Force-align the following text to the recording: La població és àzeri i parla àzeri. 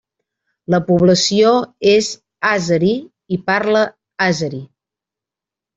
La 0.75 0.79
població 0.87 1.51
és 1.91 2.09
àzeri 2.55 2.91
i 3.37 3.41
parla 3.53 3.87
àzeri. 4.31 4.67